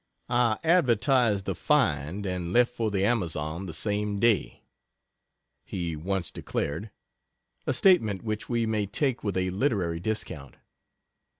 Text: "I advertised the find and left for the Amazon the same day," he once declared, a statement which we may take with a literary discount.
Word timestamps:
"I 0.29 0.57
advertised 0.63 1.45
the 1.45 1.53
find 1.53 2.25
and 2.25 2.51
left 2.51 2.73
for 2.73 2.89
the 2.89 3.05
Amazon 3.05 3.67
the 3.67 3.73
same 3.75 4.19
day," 4.19 4.63
he 5.63 5.95
once 5.95 6.31
declared, 6.31 6.89
a 7.67 7.73
statement 7.73 8.23
which 8.23 8.49
we 8.49 8.65
may 8.65 8.87
take 8.87 9.23
with 9.23 9.37
a 9.37 9.51
literary 9.51 9.99
discount. 9.99 10.55